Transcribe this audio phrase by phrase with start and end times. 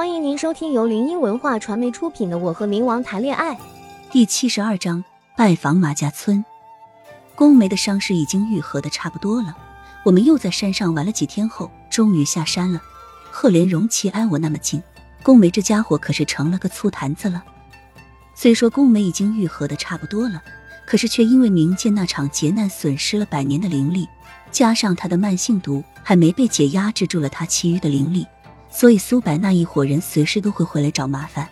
[0.00, 3.54] 欢迎您收听由林音文化传媒出品的《我和冥王谈恋爱》
[4.10, 5.04] 第七十二章
[5.36, 6.42] 拜访马家村。
[7.34, 9.54] 宫梅的伤势已经愈合的差不多了，
[10.02, 12.80] 我们又在山上玩了几天后，终于下山了。
[13.30, 14.82] 赫连荣齐挨我那么近，
[15.22, 17.44] 宫梅这家伙可是成了个醋坛子了。
[18.34, 20.42] 虽说宫梅已经愈合的差不多了，
[20.86, 24.08] 可是却因为冥界那场劫难损失了百年的灵力，
[24.50, 28.26] 加上他的慢性毒还没被解，压制住了他其余的灵力。
[28.70, 31.48] 所以苏白那一伙人随时都会回来找麻烦。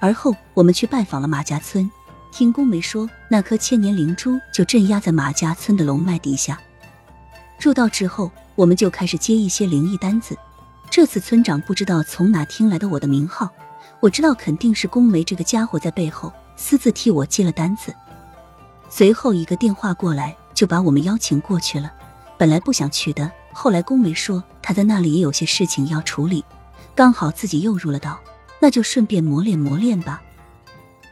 [0.00, 1.88] 而后我们去拜访了马家村，
[2.32, 6.60] 听宫梅说，那颗千年灵珠就镇压在马家村的龙脉底下。
[7.60, 10.36] 入道之后，我们就开始接一些灵异单子。
[10.90, 13.48] 这次村长不知道从哪听来的我的名号，
[14.00, 17.94] 我知道肯定是宫梅这个家伙在背后私自替我接了单子。
[18.90, 21.92] 随后一个电话过来，就把我们邀请过去了。
[22.36, 23.30] 本来不想去的。
[23.52, 26.44] 后来宫梅说他在那里也有些事情要处理，
[26.94, 28.20] 刚好自己又入了道，
[28.60, 30.22] 那就顺便磨练磨练吧。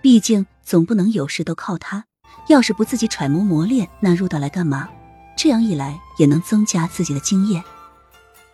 [0.01, 2.05] 毕竟总不能有事都靠他，
[2.49, 4.89] 要是不自己揣摩磨练，那入道来干嘛？
[5.37, 7.63] 这样一来也能增加自己的经验。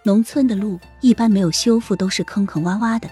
[0.02, 3.10] 农村的路一般没有修复，都是坑坑洼洼的，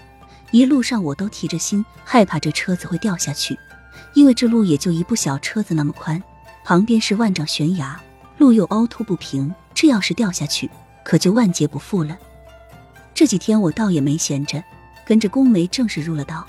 [0.51, 3.57] 一路上我都提着心，害怕这车子会掉下去，
[4.13, 6.21] 因为这路也就一部小车子那么宽，
[6.63, 8.01] 旁边是万丈悬崖，
[8.37, 9.53] 路又凹凸不平。
[9.73, 10.69] 这要是掉下去，
[11.05, 12.17] 可就万劫不复了。
[13.13, 14.61] 这几天我倒也没闲着，
[15.05, 16.45] 跟着宫梅正式入了道。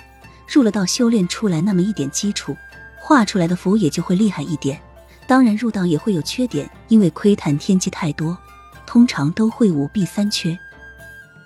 [0.48, 2.56] 入了道，修炼出来那么一点基础，
[2.98, 4.80] 画出来的符也就会厉害一点。
[5.26, 8.36] 当然，入道也会有缺点，因为窥探天机太多，
[8.86, 10.56] 通常都会五弊三缺。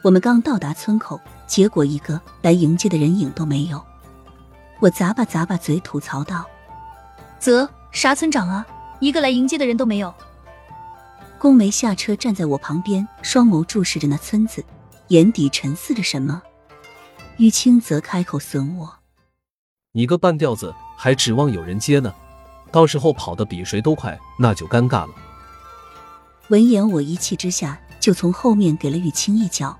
[0.02, 3.82] 我们刚到达村口，结果一个来迎接的人影都没有。
[4.78, 6.46] 我咂巴咂巴嘴，吐槽道
[7.40, 8.66] ：“啧，啥村长啊？
[9.00, 10.14] 一个来迎接的人都没有。”
[11.40, 14.62] 宫梅下车，站在我旁边，双眸注视着那村子，
[15.08, 16.42] 眼底沉思着什么。
[17.38, 18.96] 玉清则开口损我
[19.92, 22.14] ：“你个半吊子，还指望有人接呢？
[22.70, 25.14] 到时候跑得比谁都快，那就尴尬了。”
[26.48, 29.74] 闻言，我一气之下就从后面给了玉清一脚：“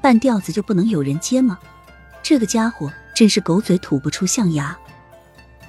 [0.00, 1.58] 半吊子就不能有人接吗？
[2.22, 4.74] 这个家伙真是狗嘴吐不出象牙。”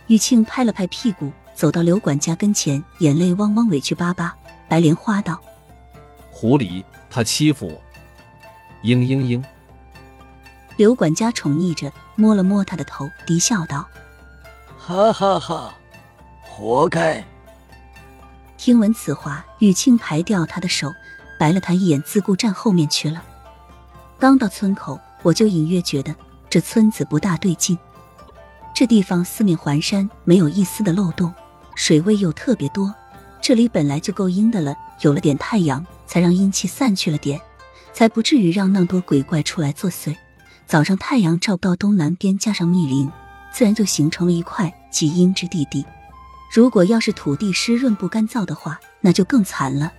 [0.07, 4.35] 玉清拍了拍屁股，走到刘管家跟前，眼泪汪汪，委屈巴巴。
[4.67, 5.39] 白莲花道
[6.31, 7.81] ：“狐狸，他欺负我。”
[8.83, 9.43] 嘤嘤嘤。
[10.77, 13.87] 刘管家宠溺着摸了摸他的头，低笑道
[14.79, 15.73] ：“哈哈哈，
[16.41, 17.23] 活该。”
[18.57, 20.91] 听闻此话，雨庆排掉他的手，
[21.37, 23.21] 白了他一眼，自顾站后面去了。
[24.17, 26.15] 刚到村口，我就隐约觉得
[26.49, 27.77] 这村子不大对劲。
[28.73, 31.31] 这地方四面环山，没有一丝的漏洞，
[31.75, 32.93] 水位又特别多。
[33.41, 37.39] 这里本来就够阴的了，有了点太阳，才让阴气散去了点，
[37.93, 40.15] 才不至于让那么多鬼怪出来作祟。
[40.65, 43.11] 早上太阳照不到东南边，加上密林，
[43.51, 45.85] 自然就形成了一块极阴之地地。
[46.53, 49.91] 如果要是土地湿润不干燥的话，那就更惨了。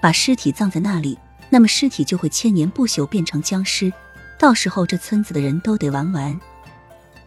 [0.00, 1.18] 把尸体葬在那里，
[1.48, 3.92] 那么尸体就会千年不朽，变成僵尸，
[4.38, 6.38] 到时候这村子的人都得玩完。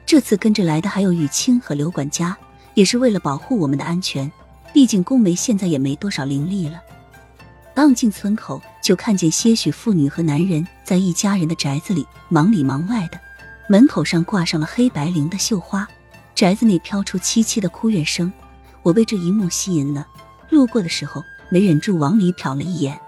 [0.05, 2.37] 这次跟着来的还有雨清和刘管家，
[2.73, 4.31] 也是为了保护我们的安全。
[4.73, 6.81] 毕竟宫梅现在也没多少灵力了。
[7.75, 13.19] 刚进村口，就看见些许妇女和男人在一家人的宅子里忙里忙外的。
[13.67, 15.87] 门口上挂上了黑白绫的绣花，
[16.35, 18.31] 宅子内飘出凄凄的哭怨声。
[18.81, 20.05] 我被这一幕吸引了，
[20.49, 22.99] 路过的时候没忍住往里瞟了一眼。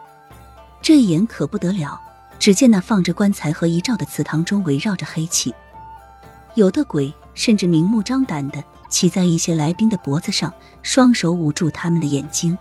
[0.81, 1.99] 这一眼可不得了，
[2.39, 5.53] 只见那放着棺材和遗照的祠堂中围绕着黑气，
[6.53, 8.63] 有的鬼甚至明目张胆的。
[8.89, 12.57] 骑在一些来宾的脖子上，双手捂住他们的眼睛。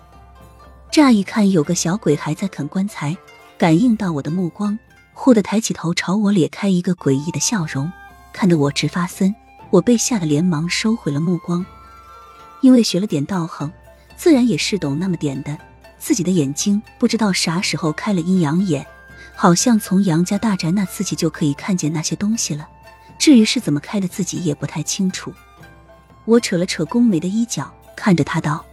[0.90, 3.16] 乍一看，有个小鬼还在啃棺材，
[3.58, 4.78] 感应到我的目光，
[5.12, 7.90] 忽地抬起头朝我咧开一个诡异的笑容，
[8.32, 9.34] 看得我直发森。
[9.70, 11.66] 我被吓得连忙收回了目光，
[12.60, 13.72] 因为学了点道行，
[14.16, 15.58] 自然也是懂那么点的。
[15.98, 18.86] 自己的眼睛不知道啥时候开了阴阳眼，
[19.34, 22.68] 好像从杨家大宅那次起就可以看见那些东西了。
[23.18, 25.34] 至于是怎么开的，自己也不太清楚。
[26.24, 28.64] 我扯了扯宫梅的衣角，看着她道：“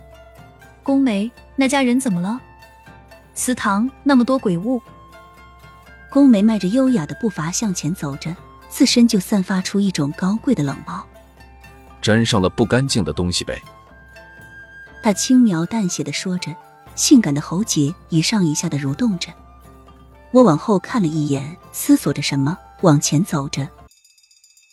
[0.83, 2.39] 宫梅，那家人怎么了？
[3.33, 4.81] 祠堂那么多鬼物。”
[6.09, 8.35] 宫梅迈着优雅的步伐向前走着，
[8.69, 11.05] 自身就散发出一种高贵的冷傲。
[12.01, 13.61] 沾上了不干净的东西呗。
[15.03, 16.53] 她轻描淡写的说着，
[16.95, 19.31] 性感的喉结一上一下的蠕动着。
[20.31, 23.67] 我往后看了一眼，思索着什么，往前走着。